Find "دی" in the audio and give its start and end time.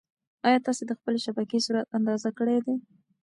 2.65-2.75